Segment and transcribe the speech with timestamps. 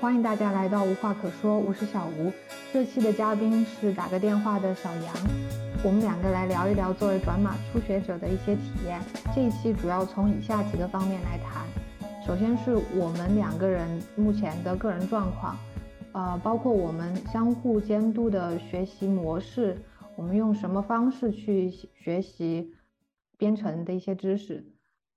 [0.00, 2.32] 欢迎大家来到无话可说，我是小吴。
[2.72, 5.14] 这期的嘉宾是打个电话的小杨，
[5.84, 8.98] 我们两个来聊一聊作为转码初学者的一些体验。
[9.34, 11.66] 这一期主要从以下几个方面来谈。
[12.26, 13.86] 首先是我们两个人
[14.16, 15.54] 目前的个人状况，
[16.12, 19.76] 呃，包括我们相互监督的学习模式，
[20.16, 22.72] 我们用什么方式去学习
[23.36, 24.64] 编程的一些知识，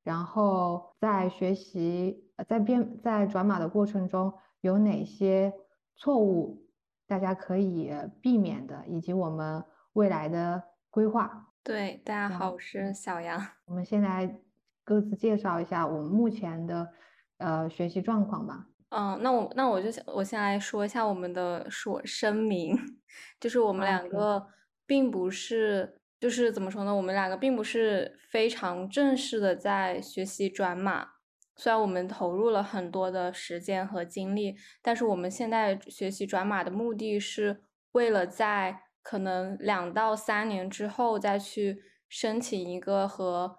[0.03, 5.53] 然后在学习在编在转码的过程中有哪些
[5.93, 6.65] 错误，
[7.05, 11.49] 大家可以避免的，以及我们未来的规划。
[11.61, 13.45] 对，大家好，我是小杨。
[13.65, 14.39] 我们先来。
[14.85, 16.89] 各自介绍一下我们目前的
[17.37, 18.67] 呃学习状况吧。
[18.89, 22.77] 嗯，那我那我就我先来说一下我们的说声明，
[23.39, 24.45] 就是我们两个
[24.85, 26.93] 并不是，就是怎么说呢？
[26.93, 31.12] 我们两个并不是非常正式的在学习转码，
[31.55, 43.57] 虽然我们投入了很多的时间和精力，但是我们现在学习转码的目的是为了在可能两到三年之后再去申请一个和。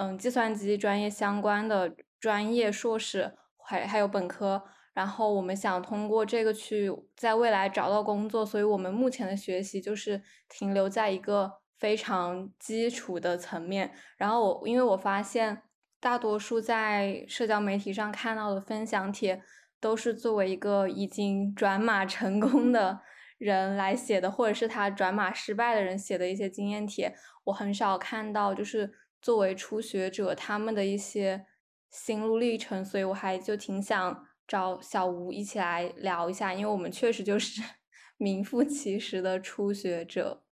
[0.00, 4.62] 嗯，计算机专业相关的专业硕士，还还有本科，
[4.94, 13.92] 然后我们想通过这个去在未来找到工作，所以我们目前的学习就是停留在一个非常基础的层面。
[14.16, 15.62] 然后我因为我发现
[16.00, 19.42] 大多数在社交媒体上看到的分享帖，
[19.80, 23.00] 都是作为一个已经转码成功的
[23.38, 28.94] 人来写的，或者是他转码失败的人写的一些经验帖，我很少看到就是。
[29.20, 31.44] 作为初学者，他们的一些
[31.90, 37.60] 心路历程，所以我还就挺想找小吴一起来聊一下，因为我们确实就是
[38.16, 40.44] 名副其实的初学者，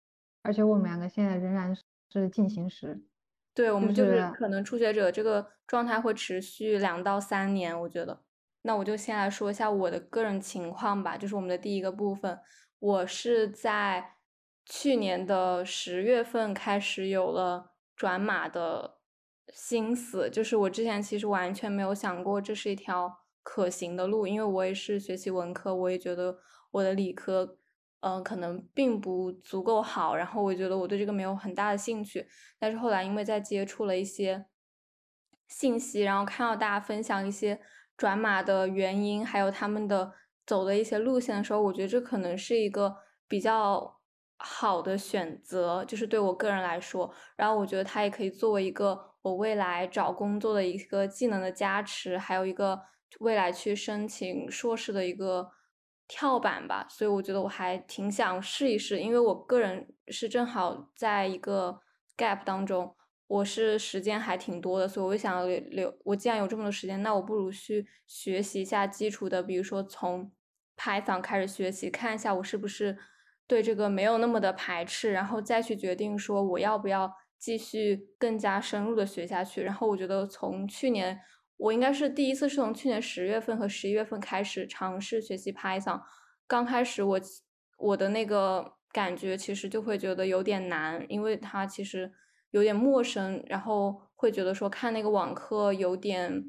[0.41, 1.77] 而且我们两个现在仍然
[2.11, 3.03] 是进行时，
[3.55, 8.23] 对，我们就是可能初学者这个状态会持续两到三年，我觉得。
[8.63, 12.39] 那我就先来说一下我的个人情况吧，就是我们的第一个部分，
[12.79, 14.17] 我是在
[14.67, 17.71] 去年的十月份开始有了。
[17.97, 18.97] 转码的
[19.53, 26.37] 心思，就是我之前其实完全没有想过这是一条可行的路，因为我也是学习文科，我也觉得
[26.73, 27.57] 我的理科，
[28.05, 32.29] 嗯，可能并不足够好，然后我觉得我对这个没有很大的兴趣。
[32.59, 34.45] 但是后来因为在接触了一些
[35.49, 37.61] 信息，然后看到大家分享一些
[37.97, 40.13] 转码的原因，还有他们的
[40.47, 44.01] 走的一些路线的时候，我觉得这可能是一个比较。
[44.37, 52.79] 好的选择就是对我个人来说，然后我觉得它也可以作为一个我未来找工作的一个技能的加持，还有一个
[53.21, 55.49] 未来去申请硕士的一个
[56.09, 56.87] 跳板吧。
[56.89, 61.81] 所以我觉得我还挺想试一试，因为我个人是正好在一个
[62.17, 62.95] gap 当中，
[63.27, 65.97] 我是时间还挺多的，所以我想留。
[66.05, 70.33] 我既然有这么多时间，那我不如去学习一下基础的，比如说从
[70.77, 72.99] Python 开始学习，看一下我是不是。
[73.47, 79.63] 对这个没有那么的排斥，然后再去决定说我要不要继续更加深入的学下去。
[79.63, 81.21] 然后我觉得从去年，
[81.57, 86.01] 我应该是第一次是从去年十月份和十一月份开始尝试学习 Python。
[86.47, 87.21] 刚开始我
[87.79, 92.13] 我的那个感觉其实就会觉得有点难，因为它其实
[92.51, 96.45] 有点陌生，然后会觉得说看那个网课有点。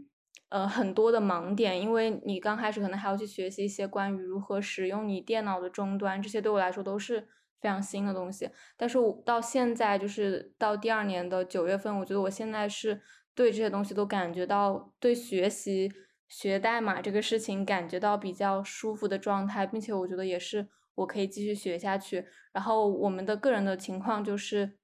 [0.49, 7.27] 呃，很多的盲点，因为你刚开始可能还要去学习一些关于如何使用你电脑的终端，这些对我来说都是
[7.59, 8.49] 非常新的东西。
[8.77, 13.01] 但是我到现在，就是到第二年的九月份，我觉得我现在是
[13.35, 15.91] 对这些东西都感觉到对学习
[16.27, 22.25] 学代码这个事情感觉到比较舒服的状态，并且我觉得也是我可以继续学下去。
[22.51, 24.77] 然后我们的个人的情况就是，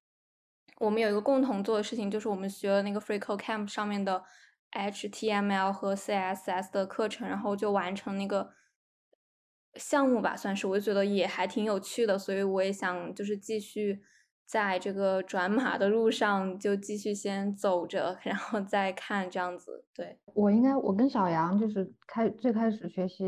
[0.80, 4.24] 我们有一个共同做的事情，就是我们学了那个 FreeCodeCamp 上面的。
[4.74, 8.54] HTML 和 CSS 的课程，然后就完成那个
[9.74, 14.02] 项目吧，算是，我就觉得也还挺有趣的，所以我也想就是继续
[14.46, 19.86] 在这个 转码的路上就继续先走着，然后再看这样子。
[19.94, 23.26] 对我应该，我跟小杨就是开最开始学习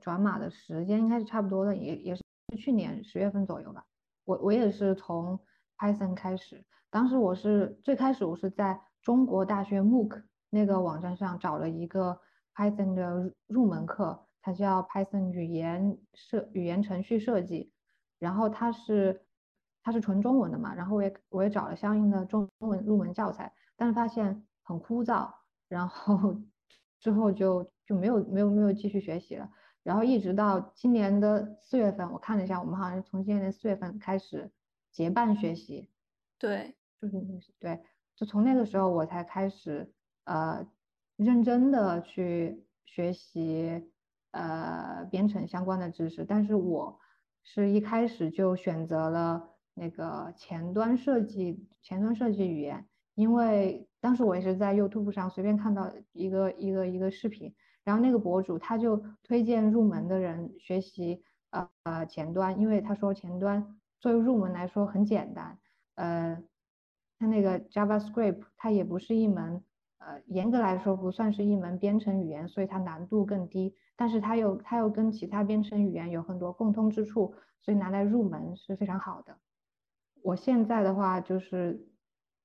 [0.00, 2.22] 转码的时间应该是差不多的，也也是
[2.58, 3.84] 去年十月份左右吧。
[4.24, 5.38] 我我也是从
[5.78, 10.22] Python 开始，当时我是最开始我是在中国大学 MOOC。
[10.50, 12.18] 那个网站上找了一个
[12.54, 17.70] Python 的入门课，它叫 Python 语言设语言程序设计，
[18.18, 19.26] 然后它是
[19.88, 25.32] 它是纯中文的嘛，然后我也我也找了相应的中文入门教材，但是发现很枯燥，
[25.66, 26.36] 然后
[27.00, 29.50] 之后就就没有没有没有继续学习了，
[29.82, 34.52] 然后一直到今年的四月份，我看了一下，我们好像是从今年的四月份开始
[34.92, 35.88] 结伴学习，
[36.38, 37.16] 对，就是
[37.58, 37.80] 对，
[38.14, 39.90] 就从那个时候我才开始。
[40.24, 40.68] 呃，
[41.16, 43.90] 认真的去学习
[44.32, 47.00] 呃编程相关的知识，但是我
[47.42, 49.48] 是一开始就选择了
[49.78, 57.54] 那个前端设计前端设计语言，因为当时我也是在 YouTube 上随便看到一个一个一个视频，
[57.84, 65.58] 然后那个博主他就推荐入门的人学习呃呃前端，因为他说前端作为入门来说很简单，
[65.94, 66.42] 呃，
[67.18, 69.62] 他那个 JavaScript 它也不是一门。
[70.00, 73.74] 呃，严格来说不算是一门编程语言，所以它难度更低。
[73.96, 79.36] 但是它又它又跟其他编程语言有很多共通之处，所以拿来入门是非常好的。
[80.28, 81.88] 我现在的话就是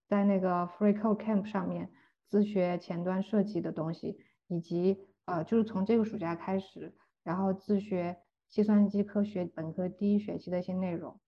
[0.07, 1.91] 在那个 Free Code Camp 上面
[2.29, 8.17] 自学前端设计的东西，以及呃就是从这个暑假开始，然后自学
[8.49, 11.19] 计算机科学本科第一学期的一些内容。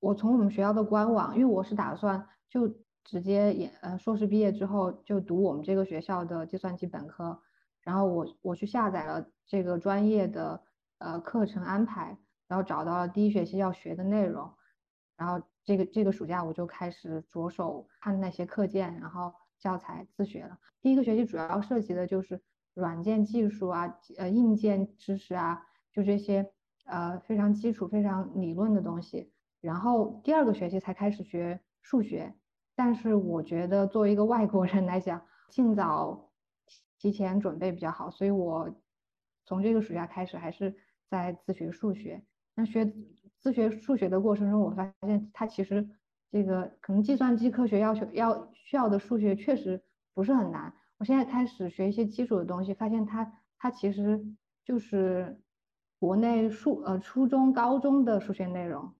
[0.00, 2.74] 我从我们学校的官网，因为我是打算就。
[3.08, 7.40] 直接也呃硕士毕业之后就读我们这个学校的计算机本科，
[7.82, 10.60] 然后我我去下载了这个专业的
[10.98, 12.18] 呃课程安排，
[12.48, 14.52] 然后找到了第一学期要学的内容，
[15.16, 20.58] 然后这个这个暑假我就开始着手看那些课件，然后教材自学了。
[20.80, 22.40] 第一个学期主要涉及的就是
[22.74, 26.52] 软件技术啊，呃硬件知识啊，就这些
[26.84, 29.32] 呃非常基础、非常理论的东西。
[29.60, 32.34] 然后第二个学期才开始学数学。
[32.78, 36.30] 但是我觉得作为一个外国人来讲，尽早
[36.98, 38.70] 提前准备比较好，所以我
[39.46, 40.76] 从这个暑假开始还是
[41.08, 42.22] 在自学数学。
[42.54, 42.92] 那学
[43.46, 45.88] 自学数学的过程中，我发现它其实
[46.32, 49.80] 这个可能计算机科学要求要需要的数学确实
[50.14, 50.74] 不是很难。
[50.98, 54.20] 我现在开始学一些基础的东西，发现它它其实
[54.64, 55.40] 就是
[56.00, 58.92] 国内数呃初中高中的数学内容，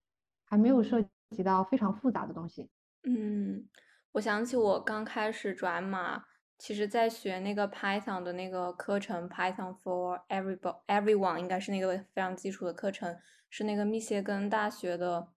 [0.45, 1.01] 还没有涉
[1.31, 2.69] 及到非常复杂的东西。
[3.03, 3.67] 嗯，
[4.13, 6.23] 我想起我刚开始转码，
[6.57, 10.57] 其实在学那个 Python 的那个课程，Python for every
[10.87, 13.13] everyone 应该是那个非常基础的课程，
[13.49, 15.29] 是那个密歇根大学的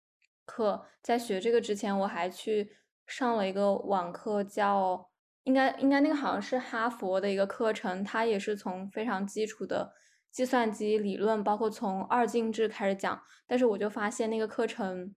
[0.44, 0.86] 课。
[1.02, 2.72] 在学这个之前，我还去
[3.06, 5.10] 上了一个网课，叫
[5.44, 9.92] 应该应该那个好像是哈佛的一个课程，它也是从非常基础的
[10.30, 13.22] 计算机理论，包括从二进制开始讲。
[13.46, 15.14] 但是我就发现那个课程。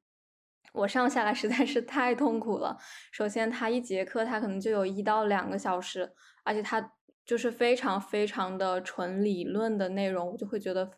[0.72, 2.76] 我上下来实在是太痛苦了。
[3.12, 6.12] 首先，他一节课他可能就有一到两个小时，
[6.44, 6.94] 而且他
[7.24, 10.90] 就是非常非常的纯理论的内容，我就会觉得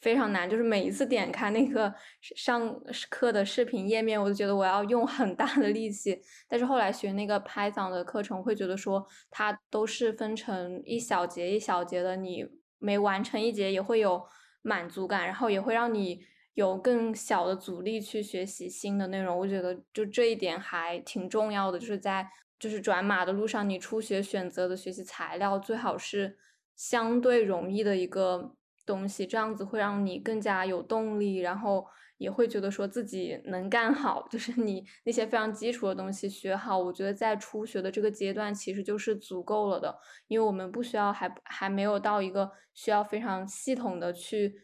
[0.00, 0.48] 非常难。
[0.48, 2.74] 就是每一次点开那个上
[3.08, 6.20] 课的视频页面，我就觉得我要用很大的力气。
[6.48, 12.46] 但是后来学那个 Python 的课程，会觉得说它都是分成一小节一小节的，你
[12.78, 14.22] 每完成一节也会有
[14.62, 16.24] 满足感，然后也会让你。
[16.54, 21.78] 有更小的阻力去学习新的内容，我觉得就这一点还挺重要的。
[21.78, 26.36] 就是在就是转码的路上，你初学选择的学习材料最好是
[26.74, 28.54] 相对容易的一个
[28.90, 31.86] 东西，这样子会让你更加有动力，然后
[32.18, 34.26] 也会觉得说自己能干好。
[34.28, 44.62] 就是你那些非常基础的东西学好，我觉得在初学的这个阶段其实就是足够了的，因为我们不需要还还没有到一个需要非常系统的去。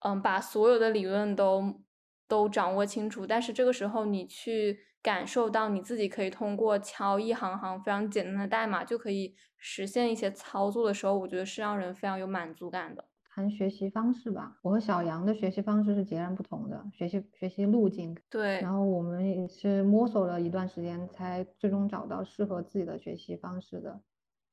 [0.00, 1.82] 嗯，把所有的理论都
[2.28, 13.06] 都掌握清楚，但是这个时候你去感受到你自己可以通过敲一行行非常简单的代码就可以实现一些操作的时候，我觉得是让人非常有满足感的。
[13.36, 18.16] 谈学习方式吧，我和小杨的学习方式是截然不同的，学习学习路径。
[18.30, 24.00] 对，然后我们也是摸索了一段时间，才最终找到适合自己的学习方式的。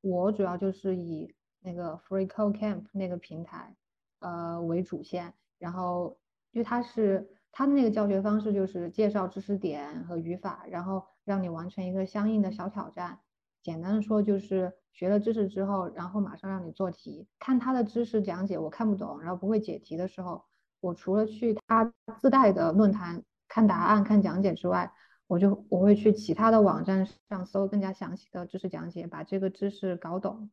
[0.01, 3.73] 我主要就是以那个 Free Code Camp 那个平台。
[4.19, 6.17] 呃，为主线，然后
[6.51, 13.19] 因为它是它的那个教学方式，就是介绍知识点和语法，然后让你完成一个相应的小挑战。
[13.63, 17.27] 简单的说，就是学了知识之后，然后马上让你做题。
[17.39, 20.43] 看他的知识讲解，我看不懂，然后不会解题的时候，
[20.81, 24.91] 我除了去他自带的论坛看答案、看讲解之外，
[25.25, 30.51] 我就我会去其他的网站上搜更加详细的知识讲解，把这个知识搞懂。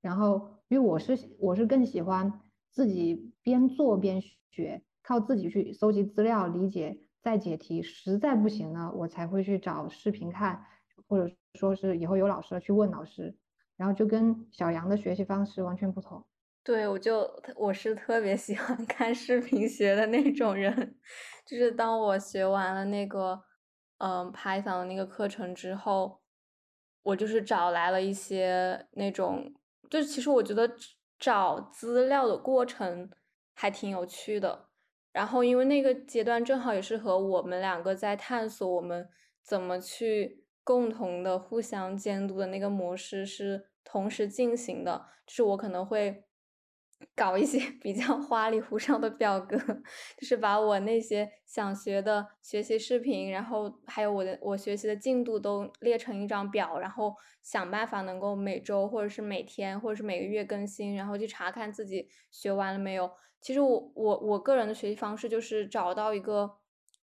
[0.00, 2.40] 然后，因为我是我是更喜欢。
[2.74, 7.82] 自己边做边学，靠自己去搜集资料、理解再解题。
[7.82, 10.64] 实在不行呢，我才会去找视频看，
[11.06, 13.36] 或者说是以后有老师了去问老师。
[13.76, 16.24] 然后就跟小杨的学习方式完全不同。
[16.62, 20.96] 对，我就我是特别喜欢 看视频学的那种人。
[21.44, 23.42] 就是当我学完了那个
[23.98, 26.20] 嗯 Python 的那个课程之后，
[27.02, 29.52] 我就是找来了一些那种，
[29.90, 30.70] 就是其实我觉得。
[31.18, 33.08] 找资料的过程
[33.54, 34.66] 还挺有趣的，
[35.12, 39.08] 然后因为那个阶段正好也是和我们两个在探索我们
[39.40, 46.24] 怎么去共同的互相监督的那个模式是同时进行的，就是我可能会
[47.16, 49.56] 搞一些 比较花里胡哨的表格，
[50.16, 63.10] 就是把我那些想学的学习视频，然后还有我的我学习的进度都列成一张表，然后想办法能够每周或者是每天或者是每个月更新，然后去查看自己学完了没有。
[63.40, 66.48] 其实我我我个人的学习方式就是找到一个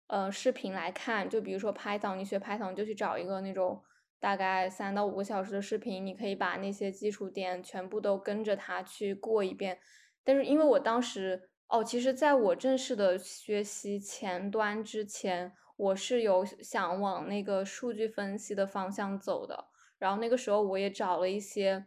[0.07, 3.81] 呃视频来看，就比如说 Python，你学 Python 就去找一个那种。
[4.19, 9.77] 大概三到五个小时的视频，你可以把那些基础点全部都跟着它去过一遍。
[10.23, 19.67] 但是因为我当时哦，其实在我正式的学习前端之前，我是有想往那个数据分析的方向走的。
[19.99, 21.85] 然后那个时候我也找了一些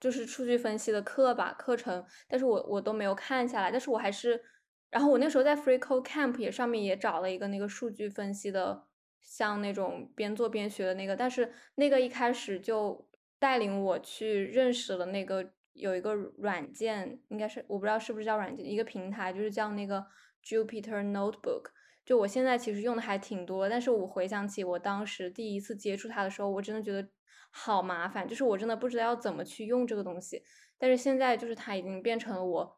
[0.00, 3.70] 就是数据分析的课吧课程，但是我我都没有看下来。
[3.70, 4.42] 但是我还是，
[4.92, 8.84] 然后我那时候在 FreeCodeCamp 也上面也找了一个那个数据分析的。
[9.24, 13.08] 像那种边做边学的那个，但是那个一开始就
[13.38, 20.04] 带领我去认识了那个有一个软件，应该是我不知道是不是叫软件，一个平台就是叫那个
[20.44, 21.66] Jupyter Notebook。
[22.04, 27.08] 就我现在其实用的还挺多，但是我回想起我当时第一次接触它的时候，我真的觉得
[27.52, 30.42] 好麻烦，就是我真的不知道要怎么去用这个东西。
[30.76, 32.76] 但是现在就是它已经变成了我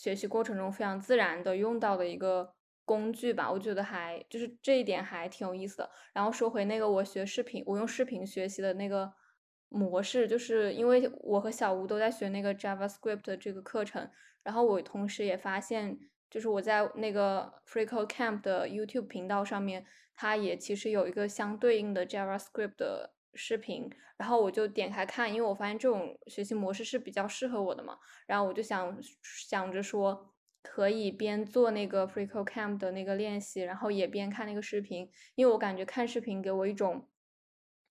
[0.00, 2.54] 学习过程中非常自然的用到的一个。
[2.86, 5.88] 工具吧，我觉得还就是这一点还挺有意思的。
[6.12, 9.12] 然后说回那个我学视频，我用视频学习的那个
[9.68, 14.10] 模式，就是因为我和小吴都在学那个 JavaScript 这个课程，
[14.42, 30.28] 然后我同时也发现，就是我在那个 FreeCodeCamp 的 YouTube 频道上面，它也其实有一个相对应的 JavaScript 的视频，然后我就点开看，因为我发现这种学习模式是比较适合我的嘛，然后我就想想着说。
[30.62, 37.08] 可以边做那个 FreeCodeCamp 的那个练习，然后也边看那个视频，因为我感觉看视频给我一种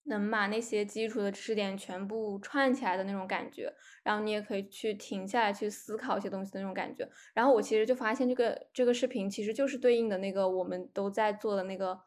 [0.04, 7.10] 能把那些基础的知识点全部串起来的那种感觉，然后你也可以去停下来去思考一些东西的那种感觉。
[7.34, 12.00] 然后我其实就发现这个这个视频其实就是对应的那个我们都在做的那个。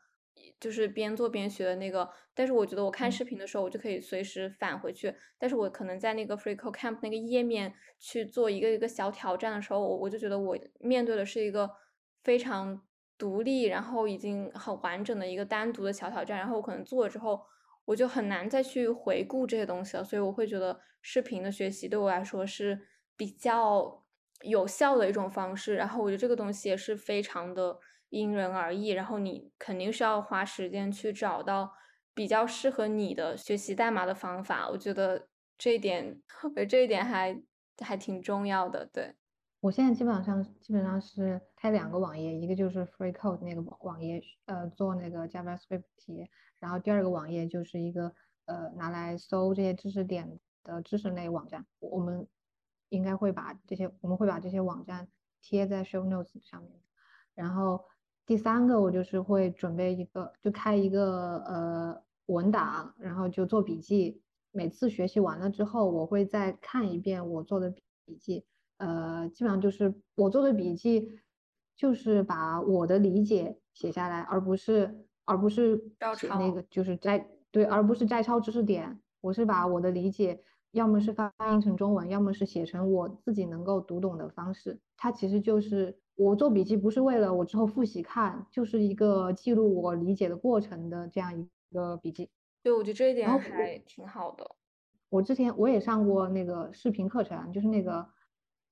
[0.59, 5.13] 就是边做边学的那个，但是我觉得我看视频的时候，我就可以随时返回去。
[5.37, 11.69] 但是我可能在那个 FreeCodeCamp 那个页面去做一个一个小挑战的时候，我我就觉得我面对的是一个
[12.23, 12.81] 非常
[13.17, 16.37] 独立，然后已经很完整的一个单独的小挑战。
[16.37, 17.41] 然后我可能做了之后，
[17.85, 20.03] 我就很难再去回顾这些东西了。
[20.03, 22.87] 所以我会觉得视频的学习对我来说是
[23.17, 24.03] 比较
[24.41, 25.75] 有效的一种方式。
[25.75, 27.79] 然后我觉得这个东西也是非常的。
[28.13, 31.73] 因人而异，然后你肯定是要花时间去找到
[32.13, 34.69] 比较适合你的学习代码的方法。
[34.69, 35.27] 我觉得
[35.57, 37.41] 这一点， 我觉得这一点还
[37.79, 38.85] 还挺重要的。
[38.93, 39.15] 对
[39.61, 46.29] 我现在基本上基本上是开两个网页，一个就是 FreeCode 那个网页，呃，做那个 JavaScript 题，
[46.59, 48.13] 然后第二个网页就是一个
[48.45, 51.65] 呃拿来搜这些知识点的知识类网站。
[51.79, 52.27] 我们
[52.89, 55.07] 应该会把这些，我们会把这些网站
[55.41, 56.79] 贴在 Show Notes 上面，
[57.33, 57.83] 然后。
[58.25, 64.21] 第三个，我就是会准备一个，就开一个呃文档，然后就做笔记。
[64.51, 67.69] 每次学习完了之后，我会再看一遍我做的
[68.05, 68.45] 笔记。
[68.77, 71.19] 呃，基本上就是我做的笔记，
[71.75, 75.77] 就是把我的理解写下来，而不是而不是
[76.17, 79.01] 写那个就是摘对，而不是摘抄知识点。
[79.19, 84.79] 我是把我的理解，要么是翻译成中文，要么是写成我自己能够读懂的方式。
[84.95, 85.99] 它其实就是。
[86.15, 92.29] 我做笔记不是为了我之后复习看，就是一个记录我理解的过程的这样一个笔记。
[92.61, 94.55] 对，我觉得这一点还挺好的。
[95.09, 98.07] 我之前我也上过那个视频课程，就是那个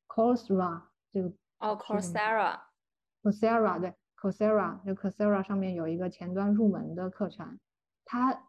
[0.07, 0.81] Coursera
[1.12, 7.60] 这个哦，Coursera，Coursera 对，Coursera 就 Coursera 上面有一个前端入门的课程，
[8.05, 8.48] 它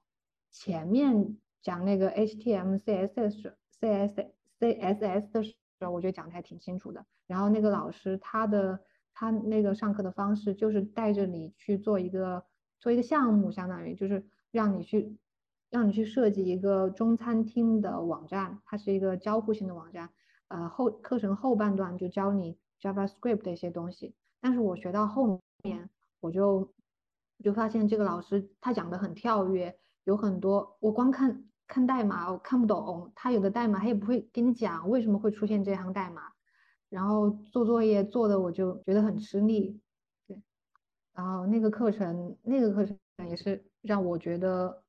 [0.51, 4.27] 前面讲那个 HTML、CSS、CS、
[4.61, 5.55] CSS 的时
[5.91, 7.05] 我觉得讲的还挺清楚的。
[7.27, 8.81] 然后那个老师他的
[9.15, 12.45] 他那个上课的方式就是带着你去做一个
[12.81, 15.17] 做一个项目，相当于就是让你去
[15.71, 20.11] 让你去设计一个中餐厅的网站，它是一个交互性的网站。
[20.49, 24.15] 呃，后课程后半段就教你 JavaScript 的一些东西。
[24.41, 25.89] 但是我学到后面，
[26.21, 26.75] 我就
[27.39, 36.25] 我就发现这个老师他讲的很跳跃，有很多我光看看代码我看不懂，他有的代码他也不会跟你讲为什么会出现这行代码。
[36.91, 39.81] 然后做作业做的我就觉得很吃力，
[40.29, 40.39] 对，
[41.15, 44.83] 然后那个课程那个课程也是让我觉得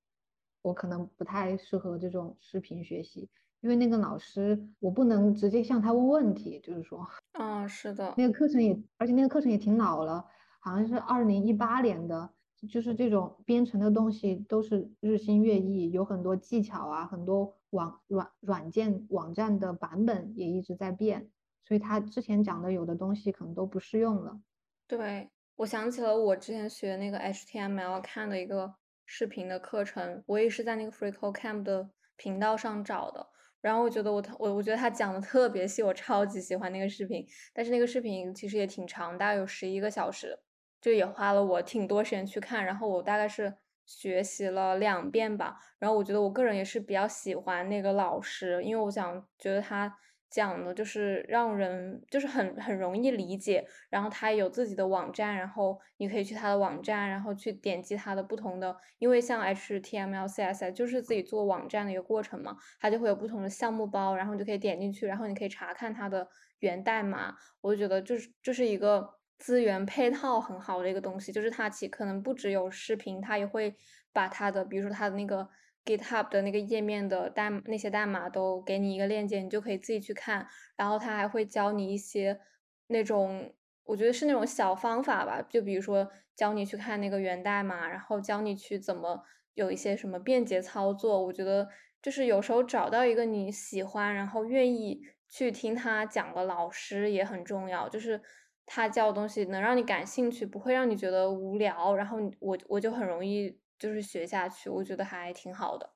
[0.62, 3.30] 我可能不太适合这种视频学习，
[3.62, 7.08] 因为那个老师我不能直接向他问问题，就是说，
[7.40, 10.26] 嗯，是的，那个课程也而且那个课程也挺老了，
[10.60, 12.30] 好像是二零一八年的，
[12.68, 21.30] 就是这种编程的东西都是日新月异，有很多技巧啊，很多网软软件网站的版本也一直在变。
[21.66, 24.42] 所以他之前讲的有的东西可能都不适用了。
[24.88, 33.26] 对，我想起了我之前学那个 HTML 看的一个视频的课程，我也是在那个 FreeCodeCamp 的频道上找的。
[33.62, 37.26] 然后我觉得我我我觉得他讲的特别细，我超级喜欢那个视频。
[37.54, 40.38] 但是那个视频其实也挺长，大概有十一个小时，
[40.84, 42.64] 就也花了我挺多时间去看。
[42.64, 45.58] 然后我大概是学习了两遍吧。
[45.80, 49.98] 然后我觉得我个人也是比较喜欢那个老师，因为我想觉得他。
[50.34, 66.28] 讲的就是让人就是很很容易理解，然后他有自己的网站，然后你可以去他的网站，然后去点击他的不同的，因为像 HTML、CSS 就是自己做网站的一个过程嘛，它就会有不同的项目包，然后你就可以点进去，然后你可以查看它的
[66.62, 67.36] 源代码。
[67.62, 69.08] 我就觉得就是就是一个
[69.44, 73.76] 资源配套很好的一个东西，就是它其可能不只有视频，它也会
[74.14, 75.50] 把它的，比如说它的那个。
[75.86, 80.48] GitHub 的那个页面的代那些代码都给你一个链接，你就可以自己去看。
[80.78, 82.40] 然后他还会教你一些
[82.88, 91.22] 那种，我觉得是那种小方法吧，就比如说教你去看那个源代码，然后教你去怎么有一些什么便捷操作。
[91.22, 91.68] 我觉得
[92.02, 98.22] 就是有时候找到一个你喜欢，然后愿意去听他讲的老师也很重要，就是
[98.66, 101.96] 他教的东西能让你感兴趣，不会让你觉得无聊。
[101.96, 103.60] 然后我我就很容易。
[103.80, 105.94] 就是学下去，我觉得还挺好的。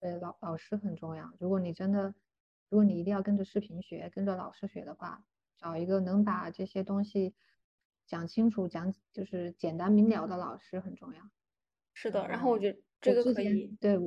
[0.00, 1.30] 对，老老师很重要。
[1.38, 2.14] 如果你真的，
[2.70, 5.22] 如果你一定要跟着视频学，跟着老师学的话，
[5.58, 7.34] 找一个能把这些东西
[8.06, 11.20] 讲清楚、讲就是简单明了的老师很重要。
[11.92, 13.66] 是的，然后我觉得这个可以。
[13.78, 13.98] 对，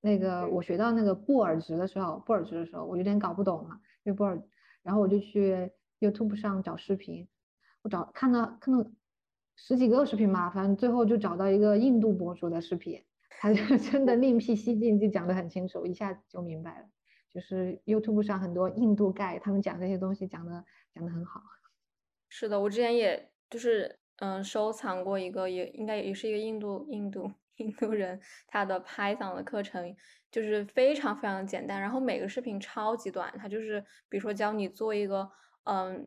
[0.00, 4.42] 那个我学到那个布尔值的时候，布尔值的时候，我有点搞不懂嘛，因为布尔，
[4.82, 7.28] 然后我就去 YouTube 上找视频，
[7.82, 8.90] 我找看到看到。
[9.60, 13.04] 十几个视频嘛，反正最后就找到一个印度博主的视频，
[13.40, 16.86] 他就 真的另辟蹊径，就讲得很清楚，一下子就明白了。
[17.28, 20.64] 就是 YouTube 上很多印度盖，他们讲这些东西讲的
[20.94, 21.42] 讲的很好。
[22.28, 29.96] 是的，我之前也就是嗯收藏过一个，也应该也是一个印度印度印度人他的 Python 的课程，
[30.30, 35.28] 就是非常非常简单，然后每个视频超级短，他就是比如说教你做一个
[35.68, 36.06] 嗯。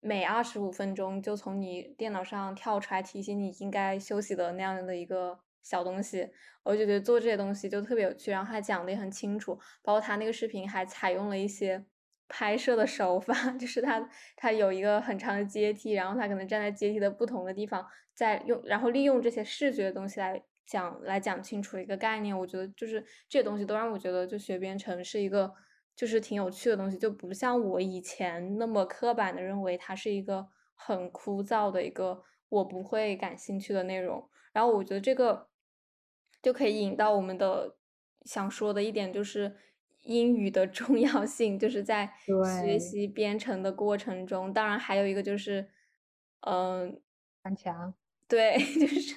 [0.00, 6.30] 每二十五分钟就从你电脑上跳出来提醒你应该休息的那样的一个小东西，
[6.62, 11.84] 我就觉得做这些东西就特别有趣，然后他讲的也很清楚，包括他那个视频还采用了一些
[12.28, 25.52] 拍摄的手法， 就是他他有一个很长的阶梯，然后他可能站在阶梯的不同的地方，在用然后利用这些视觉的东西来讲来讲清楚一个概念，我觉得就是这些东西都让我觉得就学编程是一个。
[25.98, 34.30] 就是挺有趣的东西，就不像我以前那么刻板的认为它是一个很枯燥的一个我不会感兴趣的内容。
[34.52, 35.48] 然后我觉得这个
[36.40, 37.78] 就可以引到我们的
[38.24, 39.56] 想说的一点，就是
[40.04, 42.12] 英语的重要性，就是在
[42.62, 44.52] 学习编程的过程中。
[44.52, 45.68] 当然还有一个就是，
[46.42, 47.02] 嗯，
[47.42, 47.92] 翻墙。
[48.28, 49.16] 对， 就是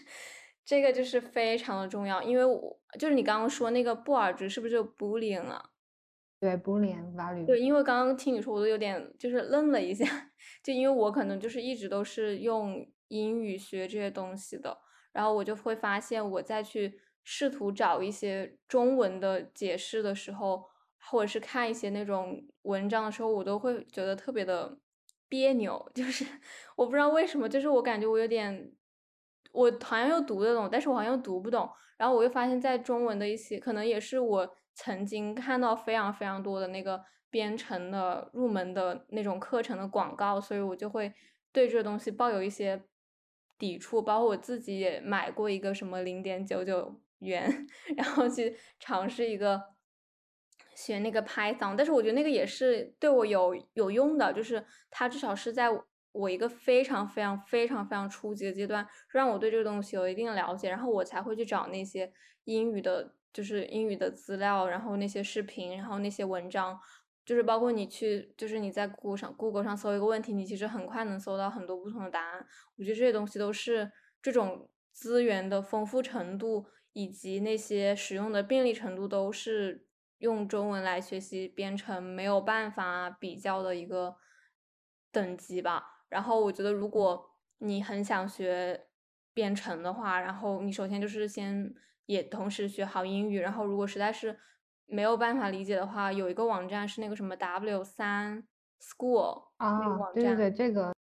[0.66, 5.71] 这个就是非常的重要，因为我就是你刚刚说那个布尔值是不是就 Boolean 啊？
[6.42, 7.46] 对，Boolean value。
[7.46, 10.04] 对，因为刚刚听你说，我都有点就是愣了一下，
[10.64, 14.76] 就因为我可能就是一直都是用英语学这些东西的，
[15.12, 20.66] 然后我就会发现，我再去试图找一些中文的解释的时候，
[21.00, 24.80] 或者是看一些那种文章的时候，我都会觉得特别的
[25.30, 26.26] 别扭，就是
[26.76, 28.72] 我不知道为什么，就是我感觉我有点，
[29.52, 34.56] 我好像又读得懂，但是我好像又读不懂，然后我又发现，在中文的一些，可能也是我。
[34.74, 41.14] 曾经看到非常非常多的那个编程的入门的那种课程的广告，所以我就会
[41.52, 42.84] 对这个东西抱有一些
[43.58, 44.02] 抵触。
[44.02, 49.62] 包括我自己也买过一个什么零点九九元， 然后去尝试一个
[50.76, 55.68] 学那个 Python，但是我觉得那个也是对我有有用的，就是它至少是在
[56.14, 62.12] 我一个非常非常非常非常初级的阶段，让我对这个东西有一定的了解，然后我才会去找那些
[62.46, 63.14] 英语的。
[63.34, 66.78] 就是英语的资料，然后那些视频，然后那些文章，
[67.26, 72.46] 就是包括你去，就是你在 Google 上 Google 上搜一个问题，你其实很快能搜到很多不同的答案。
[72.78, 73.90] 我觉得这些东西都是
[74.22, 84.18] 这种资源的丰富程度以及那些使用的便利程度，都是用中文来学习编程没有办法比较的一个
[85.12, 86.06] 等级吧。
[86.10, 88.88] 然后我觉得，如果你很想学
[89.34, 91.74] 编程的话，然后你首先就是先。
[92.06, 94.38] 也同时学好英语，然后如果实在是
[94.86, 98.48] 没有办法理解的话，有一个网站是那个什么 W 三
[98.82, 99.80] School 啊，
[100.14, 100.94] 对对对，这个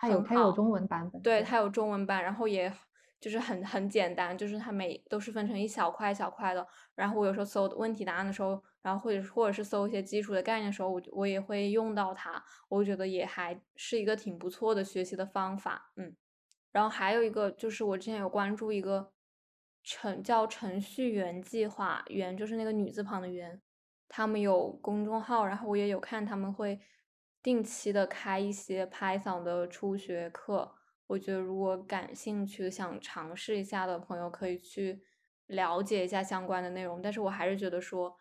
[0.00, 2.72] 它有它有中文版本，对它有中文版，然后也
[3.20, 16.16] 就是很很简单，就是它每都是分成一小块一小块的，然后我有时候搜问题答案的时候然后或者或者是搜一些基础的概念的时候，我我也会用到它，我觉得也还是一个挺不错的学习的方法，嗯。
[16.72, 19.11] 然后还有一个就是我之前有关注一个
[19.82, 23.60] 程叫程序员计划，员就是那个女字旁的员，
[24.08, 26.80] 他们有公众号，然后我也有看他们会
[27.42, 30.74] 定期的开一些 Python 的初学课，
[31.06, 35.02] 我觉得如果感兴趣想尝试一下的朋友可以去
[35.46, 38.16] 了解一下相关的内容，但是我还是觉得说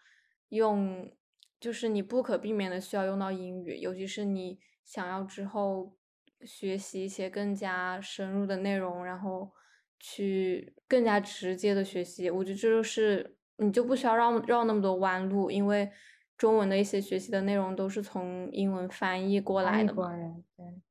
[0.50, 1.12] 用
[1.60, 5.97] 就是你不可避免的需要用到英语，尤其是你想要之后。
[6.43, 9.52] 学习一些更加深入的内容，然后
[10.01, 12.29] 去更加直接的学习。
[12.29, 15.89] 我觉得这就是你就不需要绕绕那么多弯路，因为
[16.37, 20.11] 中文的一些学习的内容都是从英文翻译过来的嘛。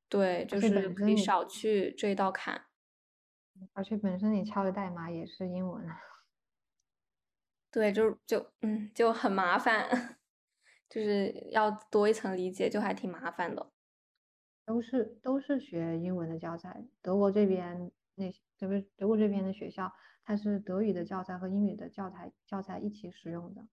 [0.08, 2.62] 对，就是可以少去这一道坎。
[3.74, 5.84] 而且本身你敲的代码也是英文。
[7.70, 10.18] 对，就就嗯就很麻烦，
[10.88, 13.70] 就是要多一层理解，就还挺麻烦的。
[14.66, 19.90] 都是都是学英文的教材，德国这边那特别德国这边的学校，
[20.22, 23.66] 它是德语的教材和英语的教材教材一起使用的。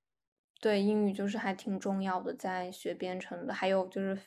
[0.62, 4.18] 对，英语就是还挺重要的，在学编程的，还有就是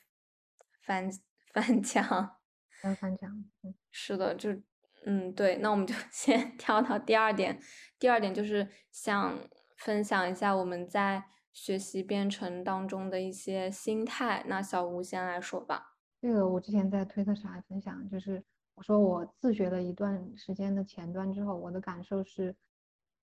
[0.82, 1.10] 翻
[1.52, 2.36] 翻墙，
[2.82, 3.30] 翻翻墙。
[3.62, 4.50] 嗯，是的，就
[5.06, 7.58] 嗯对，那我们就 先跳到第二点，
[7.98, 14.44] 第二点就是想分享一下我们在学习编程当中的一些心态。
[14.46, 15.96] 那小吴先来说吧。
[16.20, 18.44] 这个我之前在推特上还分享，就是
[18.82, 22.56] 说我自学了一段时间的前端之后，我的感受是，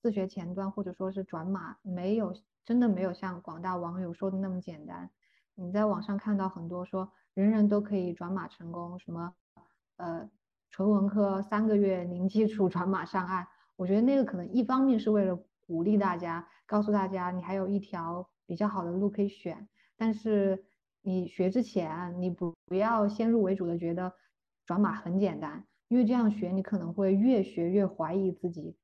[0.02, 5.10] 自学前端或者说是转码，没有真的没有像广大网友说的那么简单。
[5.56, 9.34] 你在网上看到很多说人人都可以转码成功，什么
[9.96, 10.30] 呃
[10.70, 20.66] 纯文科三个月零基础转码上岸，我觉得那个可能一方面是为了鼓励大家，告诉大家你还有一条比较好的路可以选，但是。
[21.04, 24.14] 你学之前，你不不要先入为主的觉得
[24.68, 28.76] 转码很简单，因为这样学你可能会越学越怀疑自己，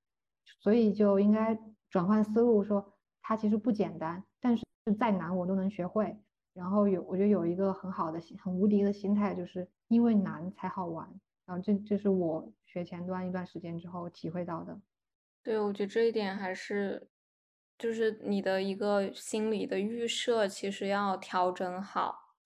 [0.60, 1.56] 所以就应该
[1.92, 2.92] 转换思路，说
[3.22, 4.64] 它其实不简单，但是
[4.98, 6.18] 再难我都能学会。
[6.54, 11.08] 然后有我觉得有一个很好的，很无敌的心态，就是因为难才好玩。
[11.46, 14.82] 然后这这是我学前端一段时间之后体会到的。
[15.44, 17.10] 对，我觉得这一点还是。
[17.76, 22.38] 就是你的一个心理的预设，其实要调整好。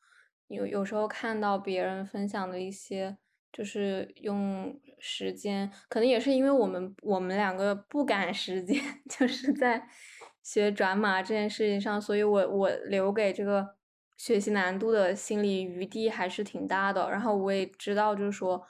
[0.48, 3.18] 有有时候看到别人分享的一些，
[3.52, 9.88] 就是用时间，可能也是因为我们我们两个不赶时间， 就是在
[10.44, 13.76] 学转码这件事情上，所以我我留给这个
[14.18, 17.10] 学习难度的心理余地还是挺大的。
[17.10, 18.64] 然后我也知道，就是说。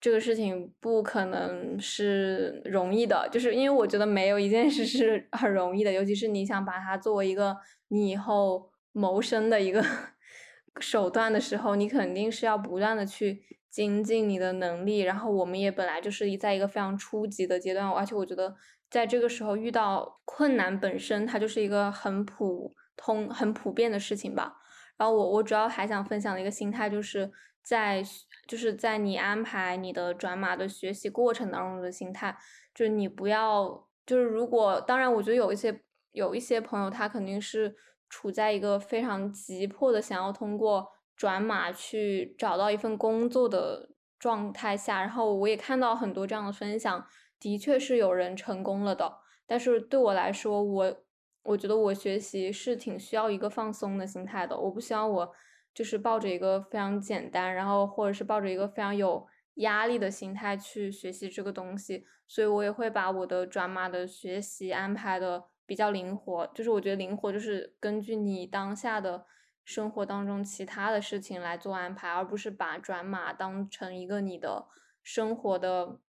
[0.00, 7.56] 这个事情不可能是容易的，就是因为我觉得没有一件事 是很容易的，尤其是你想把它作为一个
[7.88, 9.84] 你以后谋生的一个
[10.78, 15.00] 手段的时候，你肯定是要不断的去精进你的能力。
[15.00, 18.54] 然后我们也本来就是一在一个非常初级的阶段，而且我觉得
[18.90, 24.56] 在这个时候遇到困难本身，它就是一个很普通、很普遍的事情吧。
[24.96, 27.30] 然后我我主要还想分享的一个心态就是
[27.62, 28.04] 在。
[28.46, 32.34] 就是在你安排你的转码的学习过程当中的心态，
[32.74, 37.76] 就是你不要，就是如果当然，我觉得有一些有一些朋友他肯定是
[38.08, 47.06] 处在一个非常急迫的想要通过转码去找到一份工作的状态下，然后我也看到很多这样的分享，
[47.38, 50.96] 的确是有人成功了的，但是对我来说，我
[51.42, 55.34] 我觉得我学习是挺需要一个放松的心态的，我不希望我。
[55.74, 59.24] 就是抱着一个非常简单，然后或者是抱着一个非常有
[59.56, 66.44] 压力的心态去学习这个东西，所以我也会把我的转码的学习安排的比较灵活。
[66.52, 69.24] 就是我觉得灵活就是根据你当下的
[69.68, 74.66] 生活当中其他的事情来做安排，而不是把转码当成一个你的
[75.02, 76.00] 生活的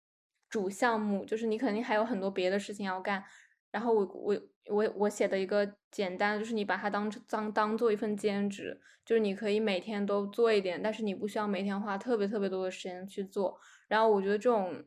[0.50, 1.26] 主项目。
[1.26, 3.22] 就是你肯定还有很多别的事情要干。
[3.70, 13.60] 然后我我我我写的一个简单，就是你把它当成当当做一份兼职，就是你可以每天都做一点，但是你不需要每天花特别特别多的时间去做。
[13.90, 14.86] 然后我觉得这种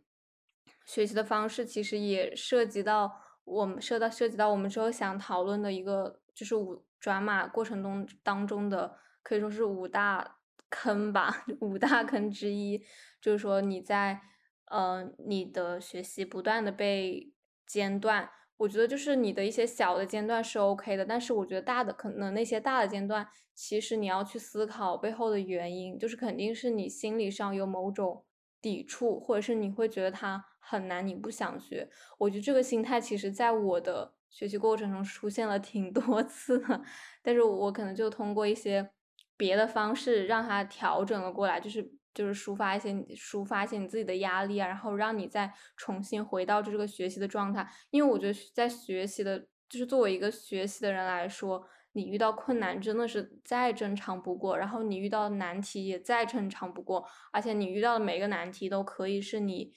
[0.87, 3.13] 学习的方式其实也涉及到
[3.45, 10.37] 我们涉到涉及到我们之后想讨论的一个，就是五转码过程中当中的可以说是五大
[10.71, 12.81] 坑吧， 五大坑之一，
[13.21, 14.21] 就是说你在
[14.67, 17.33] 呃你的学习不断的被
[17.67, 18.31] 间断。
[18.59, 28.25] 我觉得就是你的一些小的间断是 OK 的，但是我觉得大的可能那些大的间断，其实你要去思考背后的原因，就是肯定是你心理上有某种
[28.61, 31.90] 抵触，或者是你会觉得它很难，你不想学。
[32.18, 36.81] 我觉得这个心态其实在我的学习过程中出现了挺多次的，
[37.20, 38.90] 但是我可能就通过一些
[39.37, 47.68] 别的方式让它调整了过来，就是就是抒发一些抒发一些你自己的压力啊，然后让你再重新回到这个学习的状态。
[47.90, 59.72] 因为我觉得在学习的，就是作为一个学习的人来说，你遇到困难真的是再正常不过，然后你遇到难题也再正常不过，而且你遇到的每个难题都可以是你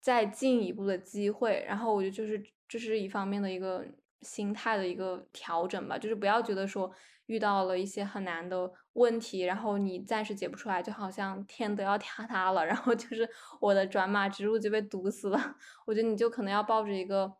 [0.00, 1.64] 再进一步的机会。
[1.66, 3.84] 然后我觉得就是这是一方面的一个。
[4.22, 6.92] 心态的一个调整吧，就是不要觉得说
[7.24, 13.26] 遇到了一些很难的问题，然后你暂时解不出来，就好像天都要 塌塌了，然后就是
[13.62, 15.56] 我的转码之路就被堵死了。
[15.86, 17.32] 我觉得你就可能要抱着一个，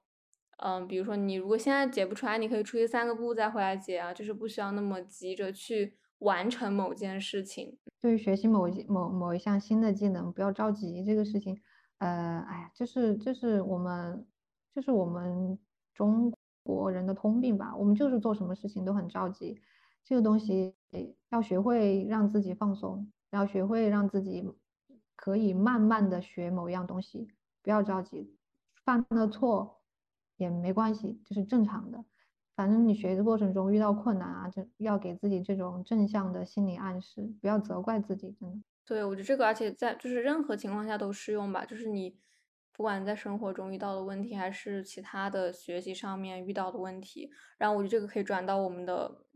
[0.65, 7.77] 嗯，比如说你如果现在解不出来，你可以出去散个步再回来解啊，就是不需要那么急着去完成某件事情。
[8.01, 11.61] 对于学习某一某某一项新的技能，不要着急这个事情。
[12.01, 14.27] 呃，哎呀，就是就是我们
[14.75, 15.59] 就是我们
[15.95, 16.31] 中。
[16.63, 19.59] 国人的通病吧，我们就是做什么事情都很着急。
[20.05, 20.77] 这个东西
[21.31, 24.47] 要学会让自己放松，要学会让自己
[25.17, 27.29] 可以慢慢的学某一样东西，
[27.63, 28.37] 不要着急，
[28.85, 29.81] 犯了错
[30.37, 32.05] 也没关系，这是正常的。
[32.55, 38.70] 反正你学的过程中遇到困难啊，就要给自己这种正向的心理暗示，不要责怪自己，真的。
[38.91, 42.19] 对，我觉得这个，而且在就是任何情况下都适用吧，就是你。
[42.73, 49.27] 不管在生活中遇到的问题，还是其他的学习上面遇到的问题，然后我觉得这个可以转到我们的，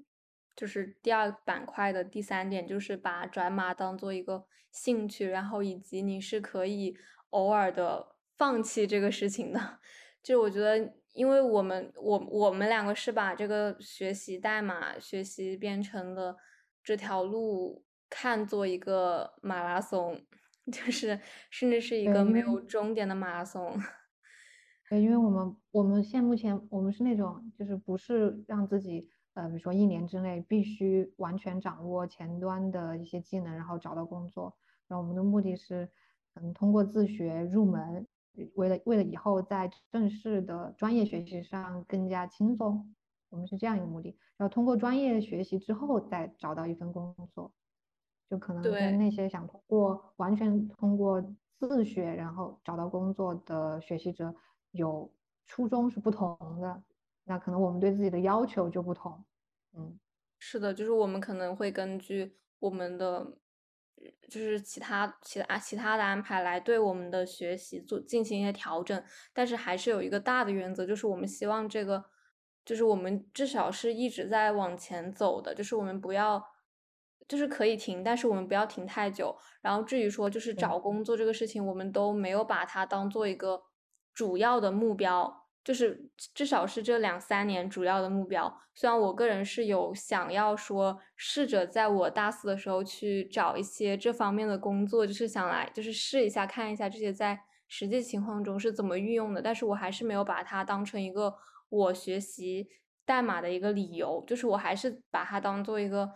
[0.56, 6.96] 就是第二板块的第三点，就是把转码当做一个兴趣，然后以及你是可以
[7.30, 9.78] 偶尔的放弃这个事情的。
[10.22, 16.34] 就我觉得，因为我们我我们两个是把这个学习代码、学习编程的
[16.82, 20.20] 这条路看作一个马拉松。
[20.72, 23.76] 就是，甚至是一个没有终点的马拉松。
[24.88, 34.56] 对，因为我们我们现目前我们是那种，就是不是让自己呃，比如说一年之内必须完全掌握前端的一些技能，然后找到工作。
[34.88, 35.90] 然后我们的目的是，
[36.34, 38.06] 嗯，通过自学入门，
[38.54, 42.94] 为了为了以后在正式的专业学习上更加轻松。
[43.30, 44.16] 我们是这样一个目的。
[44.36, 47.52] 然后通过专业学习之后再找到一份工作。
[48.34, 51.22] 就可能跟那些想通过完全通过
[51.60, 54.34] 自学然后找到工作的学习者
[54.72, 55.08] 有
[55.46, 56.82] 初衷是不同的，
[57.22, 59.24] 那可能我们对自己的要求就不同。
[59.74, 59.96] 嗯，
[60.40, 63.38] 是的，就是我们可能会根据我们的
[64.28, 69.00] 就是其他其他其他的安排来对我们的学习做进行一些调整，
[69.32, 72.04] 但是还是有一个大的原则，就是我们希望这个
[72.64, 76.44] 就是我们至少是一直在往前走的，就是我们不要。
[77.26, 79.36] 就是可以停，但是我们不要停太久。
[79.62, 83.62] 然后至于说就是找工作这个事情，我们都没有把它当做一个
[84.12, 88.54] 主要的目标，就是至少是这两三年主要的目标。
[88.74, 101.34] 虽然我个人是有想要说试着在我大四的时候去找一些这方面的工作，就是想来就是试一下看一下这些在实际情况中是怎么运用的，但是我还是没有把它当成一个
[101.70, 102.68] 我学习
[103.06, 106.10] 代码的一个理由，就是我还是把它当做一个。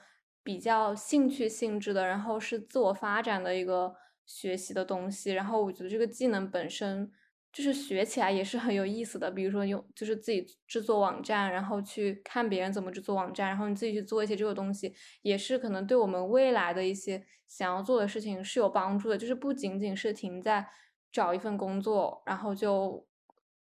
[0.48, 5.32] 比较兴趣性质的，然后是自我发展的一个学习的东西。
[5.32, 7.12] 然后我觉得这个技能本身
[7.52, 9.30] 就是学起来也是很有意思的。
[9.30, 19.18] 比如说用就是自己制作网站，然后去看别人怎么制作网站，然后你自己去做一些这个东西，也是可能对我们未来的一些想要做的事情是有帮助的。
[19.18, 20.66] 就是不仅仅是停在
[21.12, 23.06] 找一份工作，然后就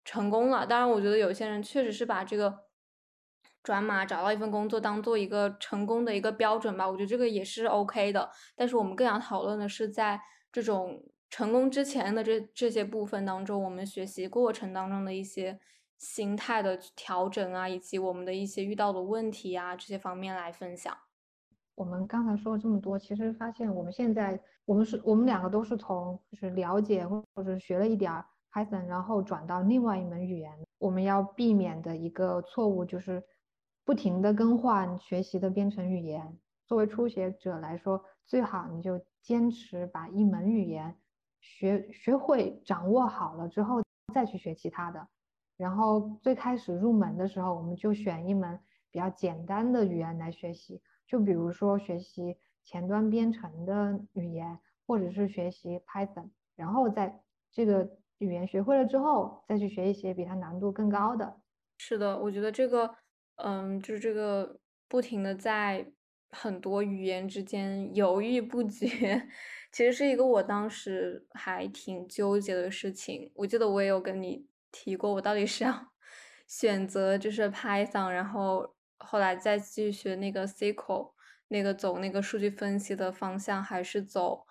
[0.03, 0.67] 成功了。
[0.67, 2.62] 当然，我觉得有些人确实是把这个。
[3.63, 8.29] 转码找到一份工作当做一个成功的一个标准吧，我觉得这个也是 OK 的。
[8.55, 10.19] 但是我们更想讨论的是，在
[10.51, 15.57] 这种成功之前的这这些部分当中，我们学习过程当中的一些
[15.97, 20.93] 心态的调整啊，以及我们的一些遇到的问题啊这些方面来分享。
[21.75, 28.11] 我们刚才说了这么多，其实发现我们现在我们是我们两个都是从就是了解或者学了一点
[28.51, 30.51] Python，然后转到另外一门语言。
[30.79, 33.23] 我们要避免的一个错误就是。
[33.85, 40.95] 不停的更换学习的编程语言，作为初学者来说，最好你就坚持把一门语言
[41.41, 43.81] 学学会、掌握好了之后，
[44.13, 45.05] 再去学其他的。
[45.57, 56.29] 然后最开始入门的时候，我们就选一门比较简单的语言来学习，就比如说学习前端编程的语言，或者是学习 Python。
[56.55, 61.41] 然后在这个语言学会了之后，再去学一些比它难度更高的。
[61.77, 62.95] 是的，我觉得这个。
[63.43, 65.91] 嗯，就是这个不停的在
[66.31, 69.27] 很多语言之间犹豫不决，
[69.71, 73.31] 其实是一个我当时还挺纠结的事情。
[73.35, 75.91] 我记得我也有跟你提过，我到底是要
[76.47, 81.11] 选择就是 Python，然后后来再继续学那个 SQL，
[81.49, 84.45] 那个走那个数据分析的方向，还是走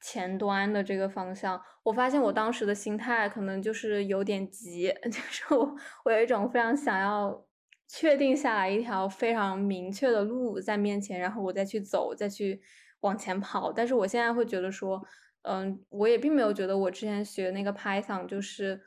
[0.00, 1.62] 前端的这个方向。
[1.84, 7.44] 我发现我当时的心态可能就是有点急， 就是我我有一种非常想要
[7.88, 12.60] 确定下来一条非常明确的路在面前，然后我再去走，再去
[13.00, 13.72] 往前跑。
[13.72, 15.02] 但是我现在会觉得说。
[15.42, 18.78] 嗯，我也并没有觉得我之前学那个 Python 就是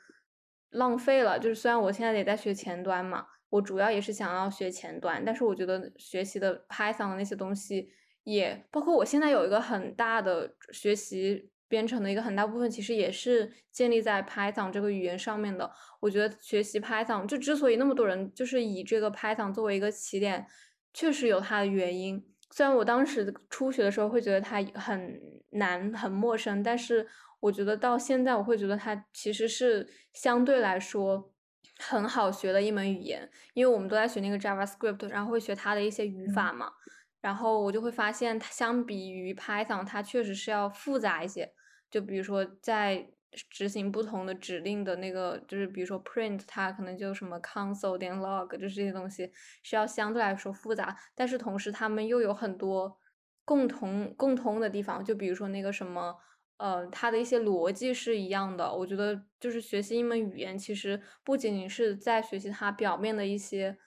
[0.71, 1.39] 浪费了。
[1.39, 7.89] 就是虽然我现在也在学前端嘛，我主要也是想要学前端，但是我觉得学习的 Python 的那些东西，
[8.25, 15.71] 也包括我现在有一个很大的学习编程的一个很大部分，其实也是建立在 Python 这个语言上面的。
[15.99, 20.45] 我觉得学习 Python 就之所以那么多人就是以这个 Python 作为一个起点，
[20.93, 22.23] 确实有它的原因。
[22.51, 25.19] 虽然我当时初学的时候会觉得它很。
[25.53, 27.05] 难很陌生，但是
[27.41, 31.33] 我觉得到现在我会觉得它其实是相对来说
[31.77, 36.71] 很好学的一门语言，因为我们都在学那个 JavaScript，然后会学它的一些语法嘛，
[37.19, 41.51] 然后我就会发现它相比于 Python，它确实是要复杂一些。
[41.91, 43.07] 就比如说在
[43.49, 52.97] 执行不同的指令的那个，就是比如说 print，它可能就什么 console 点 log，就是这些东西是要相对来说复杂，但是同时他们又有很多。
[53.43, 56.15] 共同共通的地方，就比如说那个什么，
[56.57, 58.71] 呃，它的一些逻辑是一样的。
[58.73, 63.77] 我觉得就是学习一门语言，其实不仅仅是在学习它表面的一些，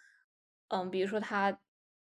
[0.69, 1.57] 嗯，比如说它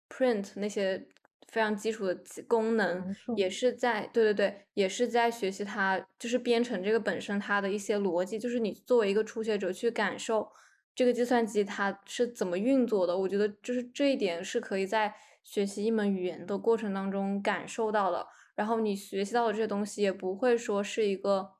[0.08, 1.08] print 那些
[1.52, 8.36] 非常基础的功能，也是在对对对，也是在学习它就是编程这个本身它的一些逻辑。
[8.36, 10.50] 就是你作为一个初学者去感受
[10.92, 15.14] 这个计算机它是怎么运作的，我觉得就是这一点是可以在。
[15.44, 21.54] 学习一门语言的过程当中感受到的，然后你学习到的这些东西也不会说是一个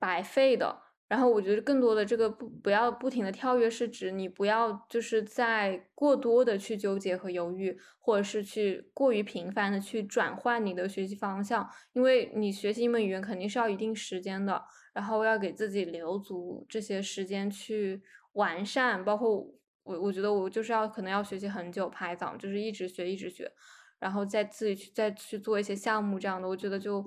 [0.00, 0.82] 白费的。
[1.10, 18.00] 然后我觉得更多的这个不不要不停的跳跃，是指你不要就是在过多的去纠结和犹豫，或者是去过于频繁的去转换你的学习方向，因为你学习一门语言肯定是要一定时间的，然后要给自己留足这些时间去
[18.34, 19.52] 完善，包括。
[19.82, 23.50] 我我觉得我就是要可能要学习很久拍档就是一直学一直学，
[23.98, 27.04] 然后再自己去再去做一些项目这样的，我觉得就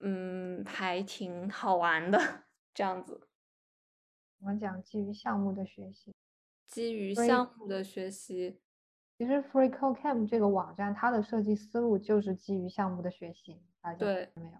[0.00, 2.20] 嗯还挺好玩的
[2.74, 3.28] 这样子。
[4.40, 6.14] 我们讲基于项目的学习，
[6.66, 8.60] 基于项目的学习，
[9.16, 13.62] 其实 FreeCodeCamp 这个网站它的设计思路就是基于项目的学习，
[13.98, 14.58] 对，没有，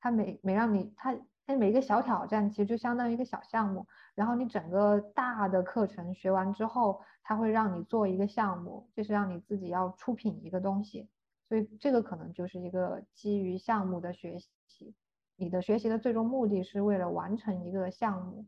[0.00, 1.20] 它每每让你它它。
[1.56, 11.08] 每一个小挑战其实就相当于一个小项目，然后你整个大的课程学完之后，它会让你做一个项目，就是让你自己要出品一个东西，
[11.48, 14.94] 所以这个可能就是一个基于项目的学习。
[15.40, 18.46] 你的学习的最终目的是为了完成一个项目，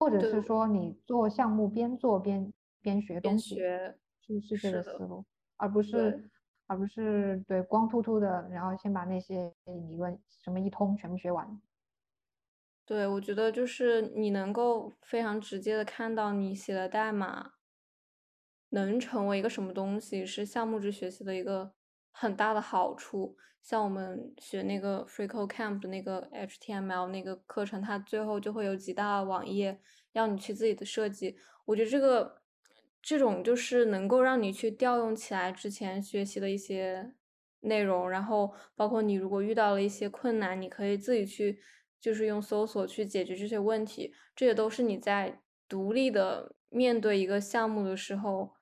[0.00, 3.96] 或者是说你做项目边做边边学东西，是
[4.40, 5.24] 是这个思路，
[5.56, 6.30] 而不是。
[6.66, 11.60] 而不是对光秃秃的，然后先把那些理论什么一通全部学完。
[12.86, 17.52] 对，我觉得就是你能够非常直接的看到你写的代码
[18.70, 21.74] 能成为一个什么东西，是项目制学习的一个
[22.14, 23.36] 很大的好处。
[23.60, 29.80] 像我们学那个 FreeCodeCamp 的那个 HTML 那个课程，它最后就会有几大网页
[30.12, 31.36] 要你去自己的设计。
[31.64, 32.42] 我觉得这个
[33.02, 37.14] 这种就是能够让你去调用起来之前学习的一些
[37.60, 41.58] 内容，然后包括你如果遇到了一些困难，你可以自己去。
[42.00, 48.52] 就是用搜索去解决这些问题，这也都是你在独立的面对一个项目的时候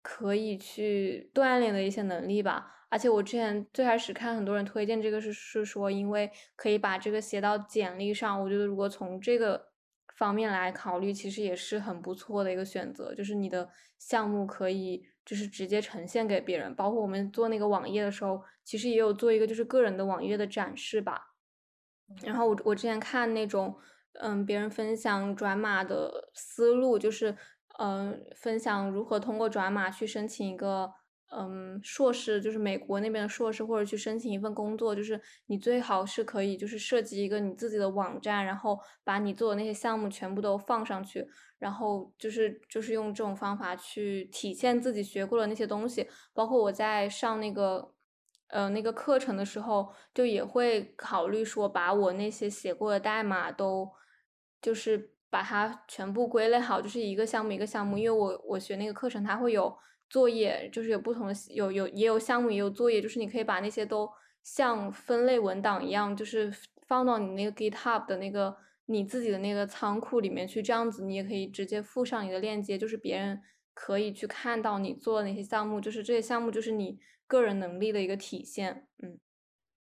[0.00, 2.75] 可以去锻炼的一些能力吧。
[2.88, 8.40] 而且我之前最开始看很多人推荐这个是是说，因为可以把这个写到简历上。
[8.42, 9.68] 我觉得如果从这个
[10.16, 13.14] 方面来考虑，其实也是很不错的一个选择。
[13.14, 13.68] 就是你的
[13.98, 21.34] 项目可以就是直接呈现给别人，包括我们做那个网页的时候，其实也有做一个就是个人的网页的展示吧。
[22.22, 23.76] 然后我我之前看那种，
[24.20, 27.36] 嗯，别人分享转码的思路，就是，
[27.80, 30.92] 嗯，分享如何通过转码去申请一个，
[31.30, 41.26] 嗯，硕士，就是美国那边的硕士，或者去申请一份工作，就是你最好是可以，就是设计一个你自己的网站，然后把你做的那些项目全部都放上去，
[41.58, 47.92] 然后就是就是用这种方法去体现自己学过的那些东西，包括我在上那个。
[48.48, 53.90] 呃，那个课程的时候，就也会考虑说，把我那些写过的代码都，
[54.62, 57.98] 就是把它全部归类好，就是一个项目一个项目。
[57.98, 59.76] 因为我我学那个课程，它会有
[60.08, 64.08] 作业，就是有不同的有有也有项目也有作业，就是你可以把那些都
[64.42, 66.52] 像分类文档一样，就是
[66.86, 73.42] 放到你那个 GitHub 的那个你自己的那个仓库里面去，这样子你也可以直接附上你的链接，就是别人
[73.74, 78.86] 可以去看到你做的那些项目，就是这些项目就是你个人能力的一个体现。
[79.02, 79.18] 嗯，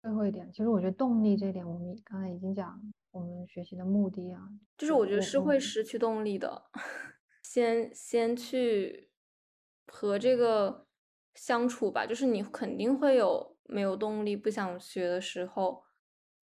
[0.03, 4.41] 最后一点，其实我觉得动力这一点，我们刚才已经讲我们学习的目的啊，
[4.79, 6.63] 就是我觉得是会失去动力的。
[7.43, 9.09] 先先去
[9.87, 10.87] 和这个
[11.35, 15.83] 相处吧，就是你肯定会有没有动力、不想学的时候。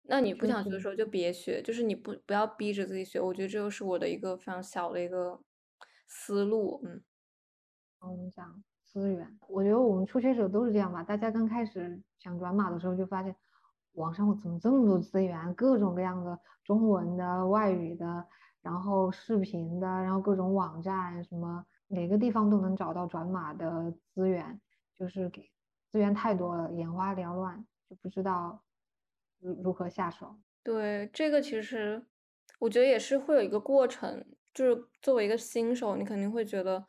[0.09, 3.19] 那你不想学的时候就别学，就是你不不要逼着自己学。
[3.19, 5.41] 我觉得这就是我的一个非常小的一个
[6.07, 6.79] 思路。
[6.85, 7.03] 嗯，
[7.99, 11.03] 我们讲资源，我觉得我们初学者都是这样吧。
[11.03, 13.35] 大家刚开始想转码的时候，就发现
[13.93, 18.25] 网上怎么这么多资源，各种各样的中文的、外语的，
[18.61, 24.59] 然后视频的，然后各种网站，什么哪个地方都能找到转码的资源，
[24.95, 25.49] 就是给
[25.91, 28.63] 资源太多了，眼花缭乱，就不知道。
[29.39, 30.35] 如如何下手？
[30.63, 32.03] 对这个，其实
[32.59, 34.25] 我觉得也是会有一个过程。
[34.51, 36.83] 就是作为一个新手，你肯定会觉得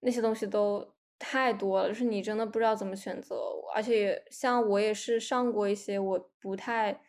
[0.00, 3.36] 那些东西都太多了，就是你真的不知道怎么选择。
[3.74, 7.00] 而且像我也是上过一些我不太，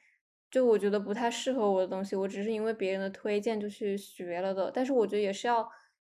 [0.50, 4.72] 就我觉得不太适合我的东西，我只是因为别人的推荐就去学了的。
[4.74, 5.70] 但是我觉得也是要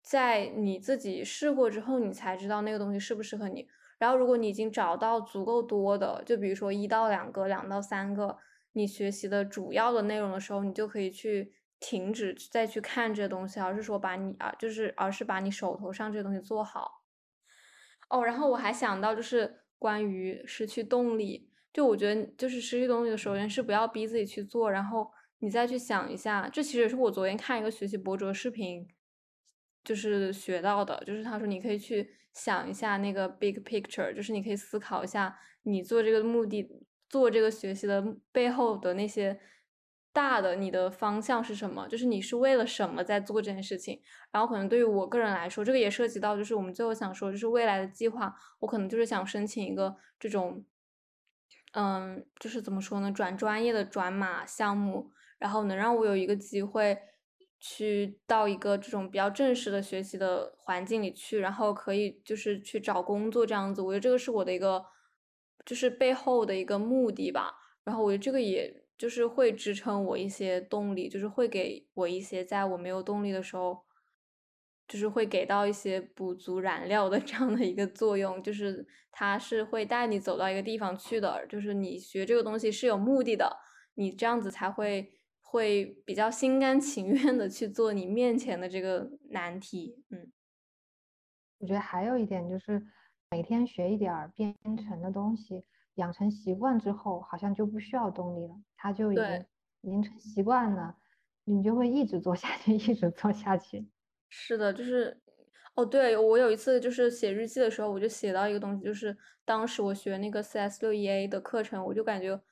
[0.08, 3.66] 在你自己试过之后，你才知道那个东西适不适合你。
[3.98, 8.38] 然后，如果你已经找到足够多的，就比如说一到两个、两到三个
[8.74, 17.02] 你学习的主要的内容的时候，你就可以去停止再去看这些东西，而是说把你啊，就是而是把你手头上这些东西做好。
[18.08, 28.86] 哦，然后我还想到就是关于失去动力，就我觉得就是失去动力的首先是不要逼自己去做，然后你再去想一下，这其实是我昨天看一个学习博主的视频，
[29.86, 32.10] 就是学到的，就是他说你可以去。
[32.36, 36.68] 想一下那个 big picture，就是你可以思考一下，你做这个目的、
[37.08, 39.40] 做这个学习的背后的那些
[40.12, 41.88] 大的你的方向是什么？
[41.88, 44.02] 就是你是为了什么在做这件事情？
[44.30, 50.62] 然后可能对于我个人来说，这个也涉及到，就是我们最后想说，就是未来的计划，我可能就是想申请一个这种，
[51.72, 56.98] 嗯，就是怎么说呢，转专业的转码项目，然后能让我有一个机会。
[57.58, 64.84] 去到一个这种比较正式的学习的环境里去，然后可以就是去找工作这样子，我觉得这个是我的一个
[65.64, 67.54] 就是背后的一个目的吧。
[67.82, 73.84] 然后我觉得这个也就是会支撑我一些动力，就是会给我一些在我没有动力的时候，
[74.86, 83.56] 就是会给到一些补足燃料的 这样的一个作用，就是它是会带你走到一个地方去的，就是你学这个东西是有目的的，
[83.94, 85.12] 你这样子才会。
[85.48, 90.32] 会比较心甘情愿的去做你面前的这个难题，嗯，
[91.58, 92.84] 我觉得还有一点就是
[93.30, 99.46] 每天学一点编程的东西，养成习惯之后，好像就不需要动力了，它就已经
[99.82, 100.96] 已经成习惯了，
[101.44, 103.86] 你就会一直做下去， 一直做下去。
[104.28, 105.22] 是的，就是
[105.76, 112.42] 哦，对我有一次就是写日记的时候，我就写到一个东西，就是当时我学那个 CS 六一 A 的课程，我就感觉。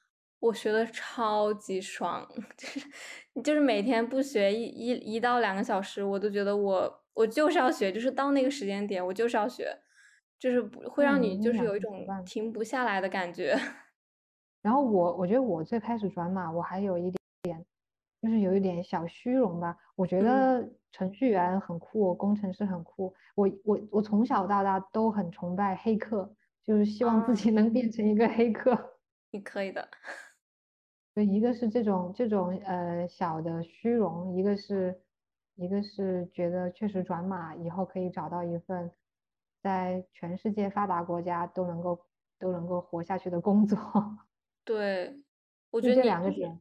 [0.44, 2.28] 我学的超级爽，
[2.58, 2.80] 就是
[3.42, 9.74] 就是每天不学一一一到两个小时，我都觉得我我就是要学，就是到那个时间点我就是要学，
[10.38, 13.56] 就是不会让你就是有一种停不下来的感觉。
[14.60, 17.10] 然后我我觉得我最开始转码，我还有一
[17.42, 17.64] 点
[18.20, 19.74] 就是有一点小虚荣吧。
[19.96, 23.14] 我觉得程序员很酷，工程师很酷。
[23.34, 28.92] 我我我从小到大都很崇拜黑客，就是希望自己能变成一个黑客。
[29.30, 29.88] 你可以的。
[31.14, 35.00] 就一个是这种这种呃小的虚荣，一个是
[35.54, 38.90] 一个是觉得确实转码以后可以找到一份
[39.62, 42.04] 在全世界发达国家都能够
[42.38, 43.78] 都能够活下去的工作。
[44.64, 45.22] 对，
[45.70, 46.58] 我觉得这两个点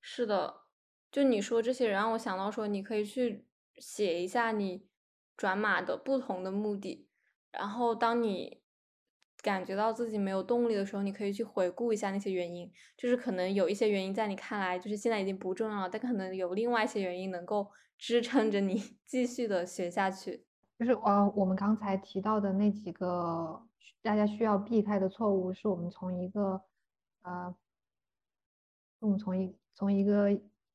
[0.00, 0.54] 是的。
[1.10, 3.46] 就你说这些，人让我想到说，你可以去
[3.78, 4.86] 写一下你
[5.36, 7.08] 转码的不同的目的，
[7.50, 8.62] 然后当你。
[9.48, 20.44] 感觉到自己没有动力的时候，你可以去回顾一下那些原因，就是可能有一些原因在你看来就是现在已经不重要了，但可能有另外一些原因能够支撑着你 继续的学下去。
[20.78, 23.60] 就是呃，我们刚才提到的那几个
[24.02, 26.62] 大家需要避开的错误，是我们从一个
[27.22, 27.54] 呃，
[29.00, 30.30] 我们从一从一个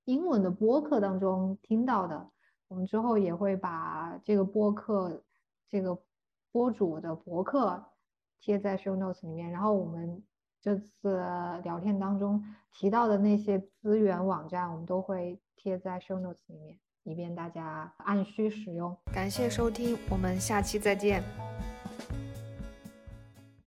[0.05, 2.29] 英文的播客当中听到的。
[2.67, 5.23] 我们之后也会把这个播客
[5.69, 5.95] 这个
[6.51, 7.92] 播主的博客。
[8.43, 10.21] 贴在 show notes 里面，然后我们
[10.59, 11.17] 这次
[11.63, 18.93] 聊天当中提到的那些资源网站，我们都会贴在 show notes 里面，以便大家按需使用。
[19.13, 21.23] 感谢收听，我们下期再见。